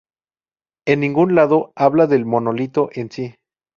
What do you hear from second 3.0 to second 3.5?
sí".